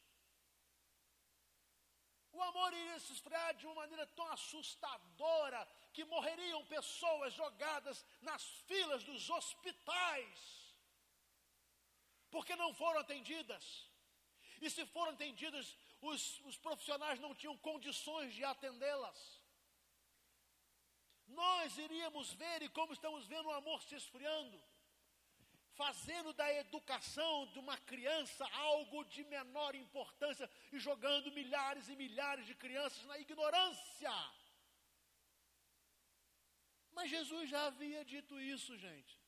[2.33, 8.45] O amor iria se esfriar de uma maneira tão assustadora que morreriam pessoas jogadas nas
[8.67, 10.64] filas dos hospitais,
[12.35, 13.65] porque não foram atendidas.
[14.61, 15.67] E se foram atendidas,
[16.11, 19.19] os, os profissionais não tinham condições de atendê-las.
[21.29, 24.61] Nós iríamos ver, e como estamos vendo o amor se esfriando,
[25.83, 32.47] fazendo da educação de uma criança algo de menor importância e jogando milhares e milhares
[32.47, 34.17] de crianças na ignorância.
[36.97, 39.24] Mas Jesus já havia dito isso, gente.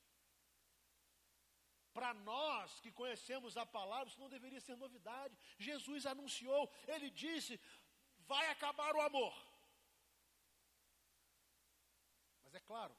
[1.96, 5.34] Para nós que conhecemos a palavra, isso não deveria ser novidade.
[5.66, 6.62] Jesus anunciou,
[6.94, 7.54] ele disse:
[8.32, 9.34] vai acabar o amor.
[12.44, 12.94] Mas é claro,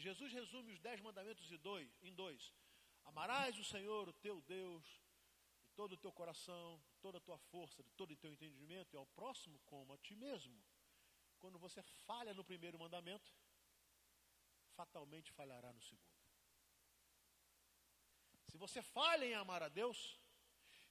[0.00, 1.50] Jesus resume os dez mandamentos
[2.02, 2.42] em dois:
[3.04, 4.84] Amarás o Senhor, o teu Deus,
[5.62, 8.94] de todo o teu coração, de toda a tua força, de todo o teu entendimento,
[8.94, 10.56] e ao próximo como a ti mesmo.
[11.38, 13.32] Quando você falha no primeiro mandamento,
[14.74, 16.09] fatalmente falhará no segundo.
[18.50, 20.18] Se você falha em amar a Deus,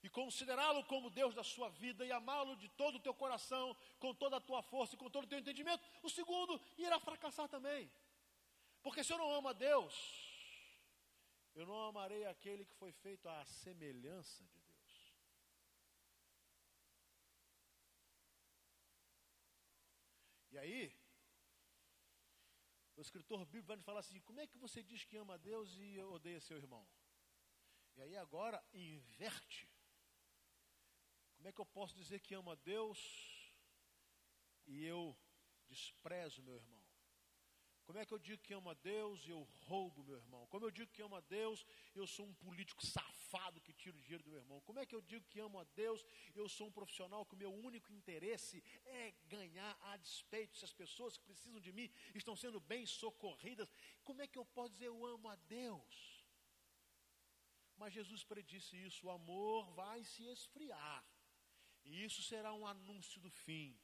[0.01, 4.13] e considerá-lo como Deus da sua vida e amá-lo de todo o teu coração, com
[4.13, 7.91] toda a tua força e com todo o teu entendimento, o segundo irá fracassar também.
[8.81, 9.93] Porque se eu não amo a Deus,
[11.53, 15.13] eu não amarei aquele que foi feito à semelhança de Deus.
[20.51, 20.95] E aí,
[22.95, 25.75] o escritor bíblico vai falar assim: como é que você diz que ama a Deus
[25.77, 26.87] e odeia seu irmão?
[27.95, 29.69] E aí agora inverte.
[31.35, 32.99] Como é que eu posso dizer que amo a Deus
[34.65, 35.17] e eu
[35.67, 36.79] desprezo meu irmão?
[37.89, 40.45] Como é que eu digo que amo a Deus e eu roubo meu irmão?
[40.45, 43.97] Como eu digo que amo a Deus e eu sou um político safado que tira
[43.97, 44.61] o dinheiro do meu irmão?
[44.61, 47.33] Como é que eu digo que amo a Deus e eu sou um profissional que
[47.33, 51.89] o meu único interesse é ganhar a despeito se as pessoas que precisam de mim
[52.13, 53.71] estão sendo bem socorridas?
[54.03, 56.18] Como é que eu posso dizer eu amo a Deus?
[57.79, 61.03] Mas Jesus predisse isso: o amor vai se esfriar,
[61.85, 63.79] e isso será um anúncio do fim.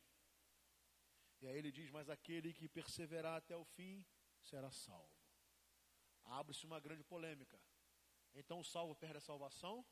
[1.42, 4.06] E aí ele diz: Mas aquele que perseverar até o fim
[4.44, 5.16] será salvo.
[6.40, 7.58] Abre-se uma grande polêmica.
[8.34, 9.86] Então o salvo perde a salvação?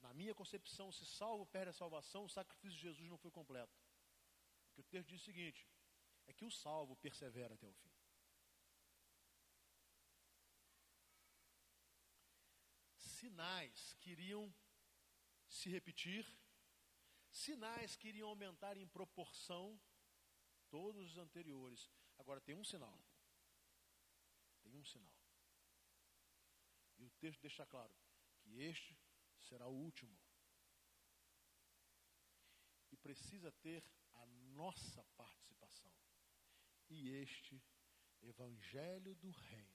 [0.00, 3.78] Na minha concepção, se salvo perde a salvação, o sacrifício de Jesus não foi completo.
[4.66, 5.68] Porque o texto diz o seguinte:
[6.26, 7.93] é que o salvo persevera até o fim.
[13.24, 14.54] Sinais queriam
[15.48, 16.26] se repetir
[17.30, 19.80] Sinais que iriam aumentar em proporção
[20.68, 21.90] todos os anteriores.
[22.18, 23.02] Agora tem um sinal.
[24.62, 25.18] Tem um sinal.
[26.98, 27.92] E o texto deixa claro
[28.40, 28.96] que este
[29.40, 30.16] será o último.
[32.92, 33.82] E precisa ter
[34.14, 35.92] a nossa participação.
[36.88, 37.60] E este
[38.22, 39.74] evangelho do reino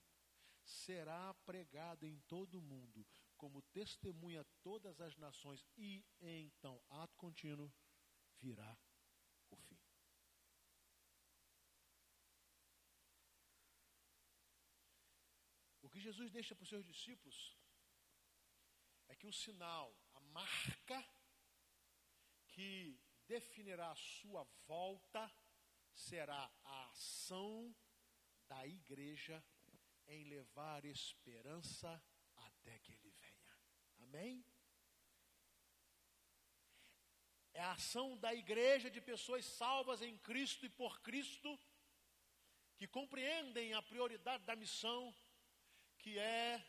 [0.63, 3.05] será pregado em todo o mundo
[3.39, 7.73] como testemunha a todas as nações e então, ato contínuo,
[8.37, 8.77] virá
[9.49, 9.79] o fim.
[15.81, 17.57] O que Jesus deixa para os seus discípulos
[19.07, 20.99] é que o sinal, a marca
[22.49, 25.33] que definirá a sua volta
[25.93, 27.73] será a ação
[28.49, 29.41] da igreja
[30.07, 32.03] em levar esperança
[32.35, 32.98] até que.
[34.09, 34.43] Amém?
[37.53, 41.49] É a ação da igreja de pessoas salvas em Cristo e por Cristo,
[42.77, 45.01] que compreendem a prioridade da missão,
[45.99, 46.65] que é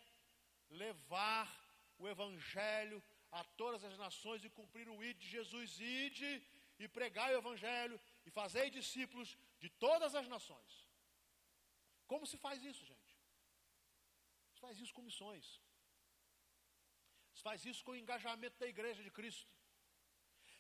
[0.69, 1.49] levar
[1.99, 6.43] o Evangelho a todas as nações e cumprir o ide de Jesus, ide
[6.79, 10.73] e pregar o Evangelho e fazer discípulos de todas as nações.
[12.07, 13.17] Como se faz isso, gente?
[14.53, 15.47] Se faz isso com missões.
[17.41, 19.51] Se faz isso com o engajamento da igreja de Cristo.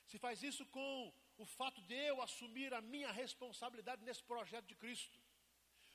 [0.06, 4.74] Se faz isso com o fato de eu assumir a minha responsabilidade nesse projeto de
[4.74, 5.20] Cristo.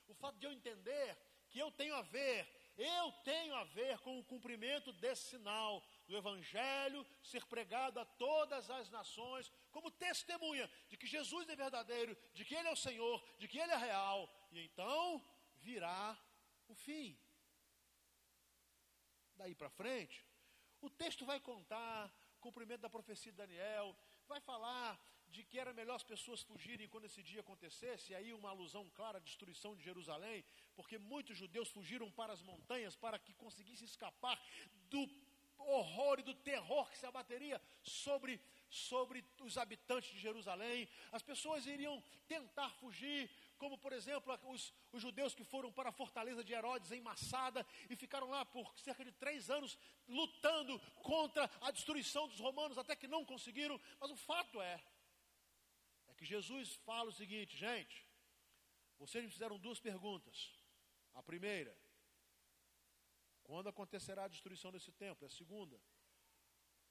[0.07, 1.17] O fato de eu entender
[1.49, 6.15] que eu tenho a ver, eu tenho a ver com o cumprimento desse sinal do
[6.15, 12.45] Evangelho ser pregado a todas as nações, como testemunha de que Jesus é verdadeiro, de
[12.45, 15.19] que Ele é o Senhor, de que Ele é real, e então
[15.63, 16.15] virá
[16.67, 17.19] o fim.
[19.35, 20.23] Daí para frente,
[20.85, 23.95] o texto vai contar cumprimento da profecia de Daniel,
[24.27, 28.33] vai falar de que era melhor as pessoas fugirem quando esse dia acontecesse, e aí
[28.33, 30.45] uma alusão clara à destruição de Jerusalém,
[30.75, 34.39] porque muitos judeus fugiram para as montanhas para que conseguissem escapar
[34.89, 35.09] do
[35.57, 40.87] horror e do terror que se abateria sobre, sobre os habitantes de Jerusalém.
[41.11, 45.91] As pessoas iriam tentar fugir, como por exemplo os, os judeus que foram para a
[45.93, 51.49] fortaleza de Herodes em Massada e ficaram lá por cerca de três anos lutando contra
[51.61, 53.79] a destruição dos romanos, até que não conseguiram.
[53.99, 54.83] Mas o fato é,
[56.07, 58.05] é que Jesus fala o seguinte, gente,
[58.97, 60.51] vocês me fizeram duas perguntas.
[61.13, 61.75] A primeira,
[63.43, 65.25] quando acontecerá a destruição desse templo?
[65.25, 65.79] A segunda.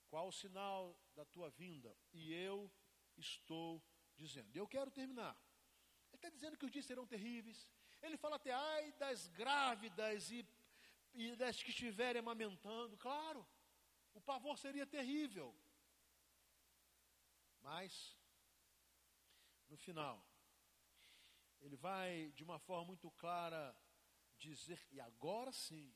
[0.09, 1.96] Qual o sinal da tua vinda?
[2.12, 2.70] E eu
[3.16, 3.83] estou
[4.16, 4.57] dizendo.
[4.57, 5.37] Eu quero terminar.
[6.25, 7.69] Está dizendo que os dias serão terríveis.
[8.01, 10.39] Ele fala até, ai das grávidas e,
[11.13, 12.97] e das que estiverem amamentando.
[12.97, 13.47] Claro,
[14.15, 15.55] o pavor seria terrível.
[17.61, 18.17] Mas,
[19.69, 20.27] no final,
[21.61, 23.77] ele vai de uma forma muito clara
[24.39, 25.95] dizer, e agora sim,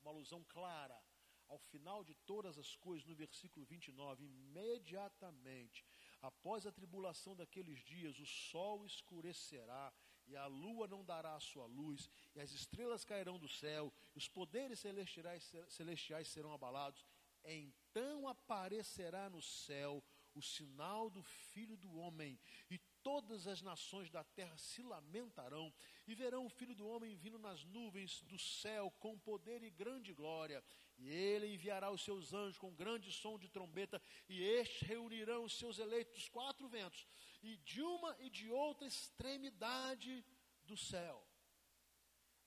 [0.00, 1.00] uma alusão clara
[1.46, 5.86] ao final de todas as coisas, no versículo 29, imediatamente
[6.20, 9.92] após a tribulação daqueles dias, o sol escurecerá
[10.26, 14.18] e a lua não dará a sua luz, e as estrelas cairão do céu, e
[14.18, 17.04] os poderes celestiais, celestiais serão abalados.
[17.44, 20.02] Então aparecerá no céu
[20.32, 22.38] o sinal do Filho do Homem,
[22.70, 25.72] e todas as nações da terra se lamentarão
[26.06, 30.12] e verão o Filho do Homem vindo nas nuvens do céu com poder e grande
[30.12, 30.62] glória.
[30.98, 35.56] E ele enviará os seus anjos com grande som de trombeta, e estes reunirão os
[35.58, 37.06] seus eleitos quatro ventos,
[37.42, 40.24] e de uma e de outra extremidade
[40.62, 41.26] do céu.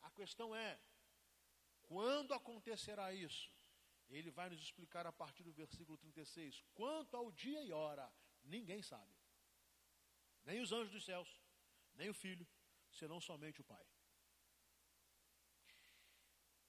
[0.01, 0.79] A questão é:
[1.83, 3.51] quando acontecerá isso?
[4.09, 6.63] Ele vai nos explicar a partir do versículo 36.
[6.75, 8.11] Quanto ao dia e hora,
[8.43, 9.12] ninguém sabe
[10.45, 11.29] nem os anjos dos céus,
[11.95, 12.47] nem o Filho,
[12.91, 13.85] senão somente o Pai.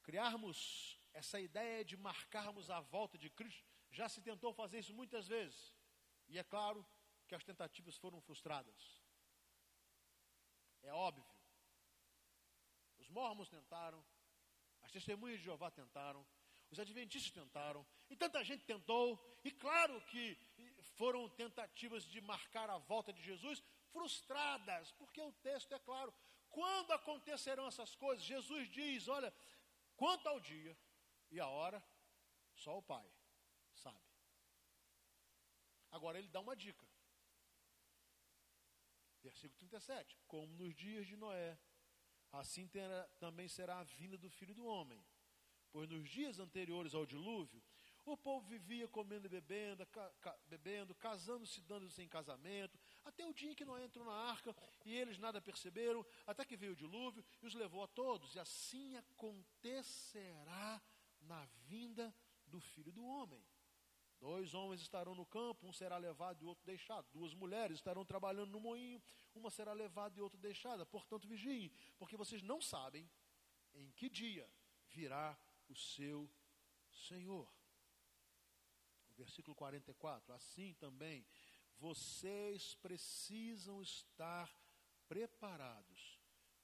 [0.03, 5.29] Criarmos essa ideia de marcarmos a volta de Cristo, já se tentou fazer isso muitas
[5.29, 5.75] vezes,
[6.29, 6.87] e é claro
[7.27, 9.03] que as tentativas foram frustradas.
[10.83, 11.25] É óbvio.
[12.99, 14.05] Os mormons tentaram,
[14.83, 16.27] as testemunhas de Jeová tentaram,
[16.71, 20.37] os adventistas tentaram, e tanta gente tentou, e claro que
[20.95, 26.13] foram tentativas de marcar a volta de Jesus, frustradas, porque o texto é claro.
[26.51, 28.25] Quando acontecerão essas coisas?
[28.25, 29.33] Jesus diz: olha,
[29.97, 30.77] quanto ao dia
[31.31, 31.85] e a hora,
[32.55, 33.07] só o Pai
[33.75, 34.01] sabe.
[35.91, 36.87] Agora ele dá uma dica.
[39.23, 40.19] Versículo 37.
[40.27, 41.59] Como nos dias de Noé,
[42.33, 45.05] assim terá, também será a vinda do filho do homem.
[45.73, 47.63] Pois nos dias anteriores ao dilúvio,
[48.13, 53.33] o povo vivia comendo e bebendo, ca, ca, bebendo, casando-se, dando-se em casamento, até o
[53.33, 56.77] dia em que Noé entrou na arca e eles nada perceberam, até que veio o
[56.77, 58.35] dilúvio e os levou a todos.
[58.35, 60.83] E assim acontecerá
[61.21, 62.15] na vinda
[62.47, 63.45] do filho do homem.
[64.21, 67.07] Dois homens estarão no campo, um será levado e outro deixado.
[67.13, 69.03] Duas mulheres estarão trabalhando no moinho,
[69.35, 70.87] uma será levada e outra deixada.
[70.87, 73.11] Portanto, vigiem, porque vocês não sabem
[73.75, 74.49] em que dia
[74.89, 75.37] virá
[75.69, 76.31] o seu
[76.91, 77.53] Senhor.
[79.17, 80.33] Versículo 44.
[80.33, 81.27] Assim também,
[81.79, 84.53] vocês precisam estar
[85.09, 86.19] preparados,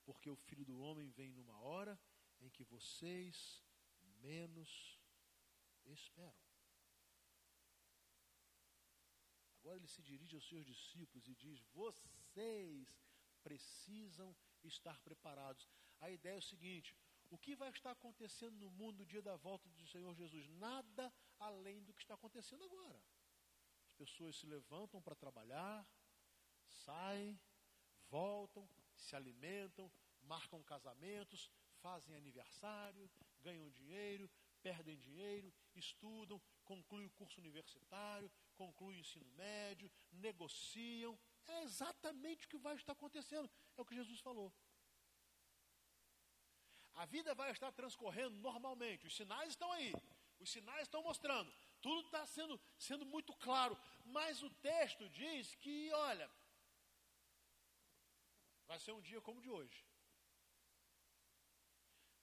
[0.05, 1.99] porque o filho do homem vem numa hora
[2.41, 3.63] em que vocês
[4.21, 4.99] menos
[5.87, 6.51] esperam.
[9.61, 12.89] Agora ele se dirige aos seus discípulos e diz: Vocês
[13.43, 14.35] precisam
[14.65, 15.69] estar preparados.
[16.01, 16.97] A ideia é o seguinte:
[17.29, 20.49] o que vai estar acontecendo no mundo no dia da volta do Senhor Jesus?
[20.49, 23.03] Nada além do que está acontecendo agora.
[23.87, 25.87] As pessoas se levantam para trabalhar,
[26.69, 27.41] saem,
[28.09, 29.91] voltam, se alimentam,
[30.23, 33.11] marcam casamentos, fazem aniversário,
[33.41, 34.31] ganham dinheiro,
[34.63, 41.19] perdem dinheiro, estudam, concluem o curso universitário, concluem o ensino médio, negociam.
[41.47, 43.51] É exatamente o que vai estar acontecendo.
[43.77, 44.53] É o que Jesus falou.
[46.95, 49.07] A vida vai estar transcorrendo normalmente.
[49.07, 49.93] Os sinais estão aí.
[50.41, 51.53] Os sinais estão mostrando.
[51.83, 53.79] Tudo está sendo, sendo muito claro.
[54.07, 56.31] Mas o texto diz que, olha,
[58.67, 59.85] vai ser um dia como o de hoje.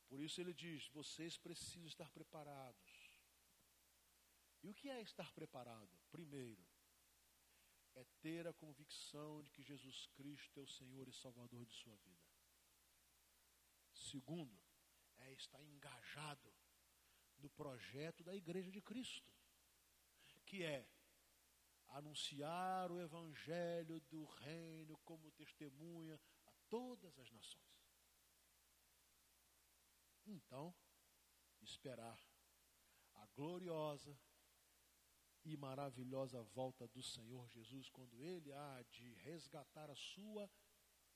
[0.09, 2.91] Por isso ele diz: vocês precisam estar preparados.
[4.63, 5.95] E o que é estar preparado?
[6.09, 6.65] Primeiro,
[7.93, 11.95] é ter a convicção de que Jesus Cristo é o Senhor e Salvador de sua
[11.97, 12.28] vida.
[13.93, 14.59] Segundo,
[15.18, 16.57] é estar engajado
[17.40, 19.32] no projeto da Igreja de Cristo,
[20.46, 20.88] que é
[21.90, 27.68] anunciar o Evangelho do Reino como testemunha a todas as nações.
[30.26, 30.76] Então,
[31.62, 32.20] esperar
[33.16, 34.18] a gloriosa
[35.44, 40.50] e maravilhosa volta do Senhor Jesus, quando Ele há de resgatar a sua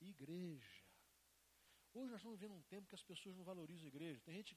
[0.00, 0.84] igreja.
[1.92, 4.20] Hoje nós estamos vivendo um tempo que as pessoas não valorizam a igreja.
[4.22, 4.56] Tem gente,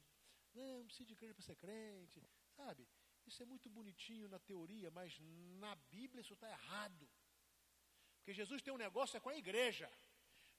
[0.55, 2.21] não, precisa de igreja para ser crente,
[2.55, 2.87] sabe?
[3.25, 5.17] Isso é muito bonitinho na teoria, mas
[5.63, 7.09] na Bíblia isso está errado.
[8.17, 9.89] Porque Jesus tem um negócio é com a igreja.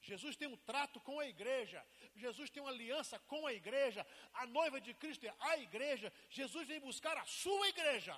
[0.01, 1.85] Jesus tem um trato com a igreja.
[2.15, 4.07] Jesus tem uma aliança com a igreja.
[4.35, 6.13] A noiva de Cristo é a igreja.
[6.31, 8.17] Jesus vem buscar a sua igreja.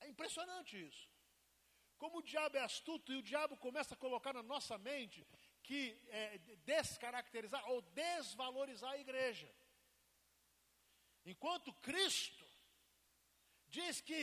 [0.00, 1.08] É impressionante isso.
[1.96, 5.26] Como o diabo é astuto e o diabo começa a colocar na nossa mente
[5.64, 9.50] que é, descaracterizar ou desvalorizar a igreja.
[11.24, 12.46] Enquanto Cristo
[13.68, 14.22] diz que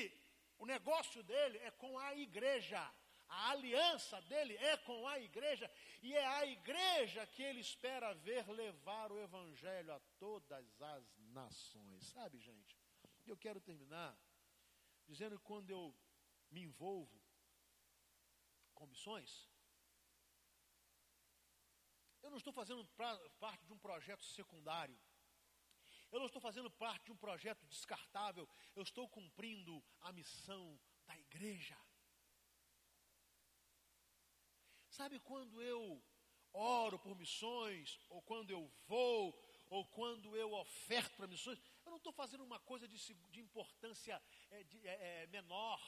[0.59, 2.79] o negócio dele é com a igreja.
[3.27, 5.71] A aliança dele é com a igreja
[6.03, 12.05] e é a igreja que ele espera ver levar o evangelho a todas as nações.
[12.07, 12.77] Sabe, gente?
[13.25, 14.15] Eu quero terminar
[15.07, 15.95] dizendo que quando eu
[16.51, 17.19] me envolvo
[18.73, 19.49] com missões,
[22.21, 24.97] eu não estou fazendo pra, parte de um projeto secundário.
[26.11, 28.47] Eu não estou fazendo parte de um projeto descartável.
[28.75, 31.77] Eu estou cumprindo a missão da igreja.
[34.89, 36.03] Sabe quando eu
[36.53, 39.37] oro por missões, ou quando eu vou,
[39.69, 42.97] ou quando eu oferto para missões, eu não estou fazendo uma coisa de,
[43.29, 45.81] de importância é, de, é, é, menor.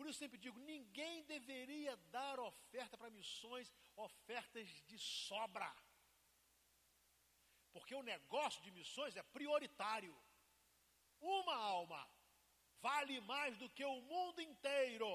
[0.00, 5.70] Por isso sempre digo, ninguém deveria dar oferta para missões, ofertas de sobra.
[7.70, 10.18] Porque o negócio de missões é prioritário.
[11.20, 12.10] Uma alma
[12.80, 15.10] vale mais do que o mundo inteiro.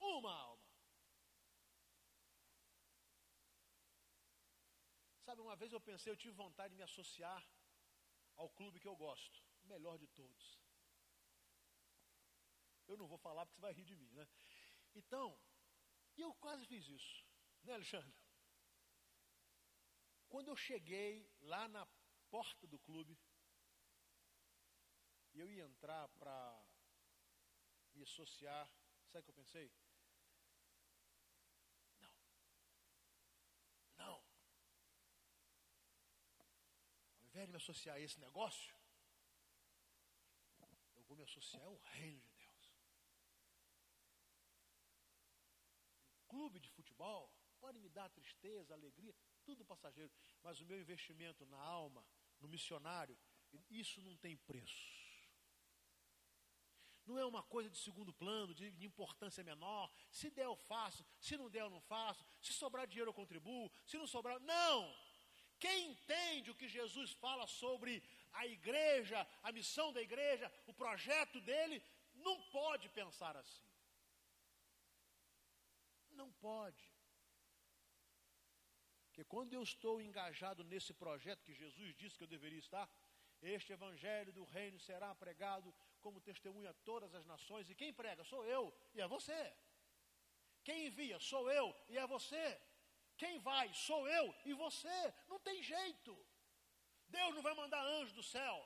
[0.00, 0.68] Uma alma.
[5.24, 7.48] Sabe, uma vez eu pensei, eu tive vontade de me associar
[8.34, 10.59] ao clube que eu gosto, o melhor de todos.
[12.90, 14.26] Eu não vou falar porque você vai rir de mim, né?
[15.00, 15.26] Então,
[16.16, 17.16] eu quase fiz isso,
[17.62, 18.14] né, Alexandre?
[20.28, 21.86] Quando eu cheguei lá na
[22.28, 23.18] porta do clube,
[25.32, 26.36] e eu ia entrar para
[27.94, 28.68] me associar,
[29.10, 29.72] sabe o que eu pensei?
[37.40, 38.74] invés de me associar a esse negócio,
[40.96, 42.74] eu vou me associar ao reino de Deus.
[46.30, 50.10] Um clube de futebol pode me dar tristeza, alegria, tudo passageiro,
[50.42, 52.04] mas o meu investimento na alma,
[52.40, 53.16] no missionário,
[53.70, 54.98] isso não tem preço.
[57.06, 59.90] Não é uma coisa de segundo plano, de, de, importância menor.
[60.10, 61.04] Se der, eu faço.
[61.18, 62.24] Se não der, eu não faço.
[62.40, 63.70] Se sobrar dinheiro, eu contribuo.
[63.86, 64.94] Se não sobrar, não!
[65.58, 71.40] Quem entende o que Jesus fala sobre a igreja, a missão da igreja, o projeto
[71.40, 71.82] dele,
[72.14, 73.69] não pode pensar assim.
[76.20, 76.84] Não pode.
[79.04, 82.86] Porque quando eu estou engajado nesse projeto que Jesus disse que eu deveria estar,
[83.42, 85.68] este evangelho do reino será pregado
[86.04, 87.70] como testemunha a todas as nações.
[87.70, 88.22] E quem prega?
[88.32, 88.64] Sou eu
[88.94, 89.42] e é você.
[90.62, 91.18] Quem envia?
[91.18, 92.46] Sou eu e é você.
[93.16, 93.66] Quem vai?
[93.72, 94.98] Sou eu e você.
[95.26, 96.12] Não tem jeito.
[97.08, 98.56] Deus não vai mandar anjo do céu.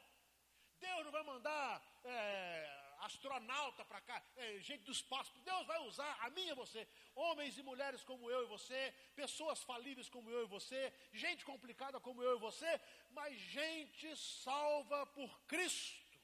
[0.80, 1.70] Deus não vai mandar
[2.05, 5.32] é, astronauta para cá, é, gente do espaço.
[5.45, 9.62] Deus vai usar a mim e você, homens e mulheres como eu e você, pessoas
[9.62, 12.80] falíveis como eu e você, gente complicada como eu e você,
[13.11, 16.18] mas gente salva por Cristo,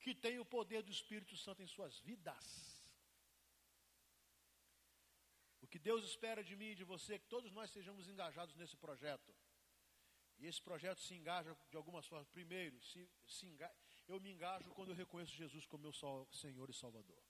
[0.00, 2.68] que tem o poder do Espírito Santo em suas vidas.
[5.60, 8.54] O que Deus espera de mim e de você é que todos nós sejamos engajados
[8.56, 9.34] nesse projeto.
[10.38, 12.28] E esse projeto se engaja de algumas formas.
[12.28, 13.74] Primeiro, se, se engaja
[14.08, 15.92] eu me engajo quando eu reconheço Jesus como meu
[16.32, 17.22] Senhor e Salvador.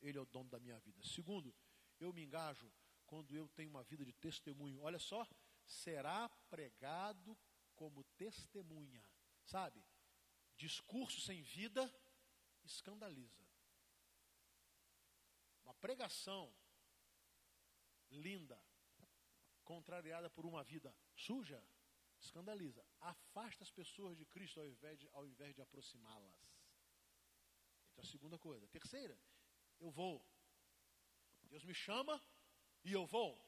[0.00, 1.02] Ele é o dono da minha vida.
[1.02, 1.52] Segundo,
[1.98, 2.72] eu me engajo
[3.04, 4.80] quando eu tenho uma vida de testemunho.
[4.80, 5.26] Olha só,
[5.66, 7.36] será pregado
[7.74, 9.04] como testemunha.
[9.44, 9.84] Sabe?
[10.56, 11.92] Discurso sem vida
[12.64, 13.44] escandaliza.
[15.64, 16.54] Uma pregação
[18.10, 18.62] linda,
[19.64, 21.62] contrariada por uma vida suja,
[22.20, 22.84] escandaliza.
[23.00, 26.36] Afasta as pessoas de Cristo ao invés de, ao invés de aproximá-las.
[27.92, 28.66] Então, a segunda coisa.
[28.68, 29.18] Terceira,
[29.80, 30.24] eu vou.
[31.42, 32.22] Deus me chama
[32.84, 33.38] e eu vou.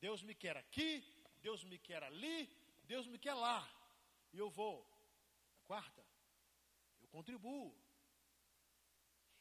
[0.00, 1.02] Deus me quer aqui,
[1.38, 2.46] Deus me quer ali,
[2.84, 3.68] Deus me quer lá.
[4.32, 4.86] E eu vou.
[5.56, 6.06] A quarta,
[7.00, 7.74] eu contribuo.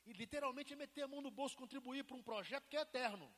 [0.05, 3.33] E literalmente é meter a mão no bolso, contribuir para um projeto que é eterno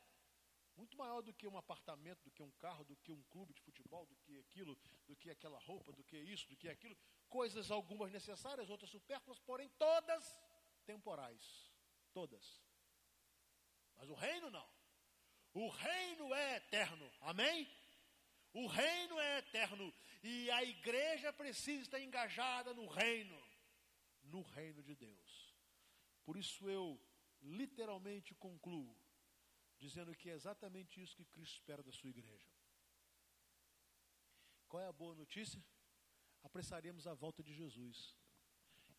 [0.78, 3.60] muito maior do que um apartamento, do que um carro, do que um clube de
[3.60, 6.96] futebol, do que aquilo, do que aquela roupa, do que isso, do que aquilo.
[7.28, 10.40] Coisas algumas necessárias, outras supérfluas, porém todas
[10.86, 11.68] temporais.
[12.12, 12.62] Todas.
[13.96, 14.68] Mas o reino não.
[15.52, 17.12] O reino é eterno.
[17.20, 17.68] Amém?
[18.52, 19.92] O reino é eterno.
[20.22, 23.36] E a igreja precisa estar engajada no reino.
[24.22, 25.54] No reino de Deus.
[26.24, 27.00] Por isso eu
[27.42, 28.96] literalmente concluo
[29.78, 32.48] dizendo que é exatamente isso que Cristo espera da sua igreja.
[34.68, 35.64] Qual é a boa notícia?
[36.42, 38.16] Apressaremos a volta de Jesus.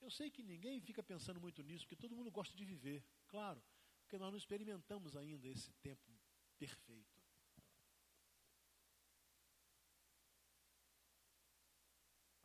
[0.02, 3.62] Eu sei que ninguém fica pensando muito nisso, porque todo mundo gosta de viver, claro,
[4.02, 6.10] porque nós não experimentamos ainda esse tempo
[6.58, 7.20] perfeito.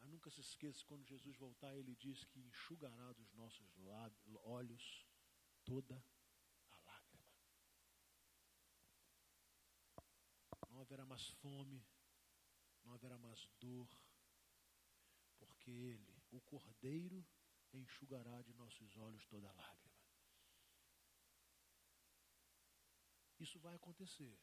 [0.01, 3.78] Mas nunca se esqueça, quando Jesus voltar, ele diz que enxugará dos nossos
[4.43, 5.07] olhos
[5.64, 6.05] toda
[10.95, 11.84] haverá mais fome,
[12.84, 13.88] não haverá mais dor,
[15.36, 17.26] porque Ele, o Cordeiro,
[17.72, 20.01] enxugará de nossos olhos toda lágrima.
[23.40, 24.38] Isso vai acontecer.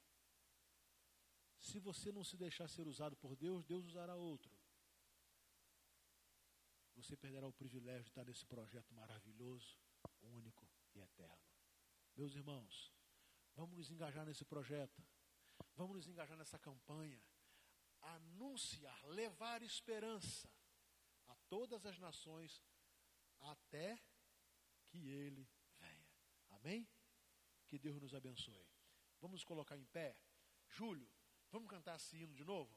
[1.57, 4.51] Se você não se deixar ser usado por Deus, Deus usará outro.
[6.95, 9.79] Você perderá o privilégio de estar nesse projeto maravilhoso,
[10.21, 11.47] único e eterno.
[12.17, 12.93] Meus irmãos,
[13.55, 15.01] vamos nos engajar nesse projeto.
[15.75, 17.21] Vamos nos engajar nessa campanha.
[18.01, 20.49] Anunciar, levar esperança
[21.27, 22.63] a todas as nações
[23.39, 24.01] até
[24.87, 25.47] que ele
[25.79, 26.09] venha.
[26.49, 26.87] Amém?
[27.67, 28.67] Que Deus nos abençoe.
[29.19, 30.17] Vamos colocar em pé.
[30.67, 31.09] Júlio,
[31.51, 32.75] vamos cantar esse hino de novo?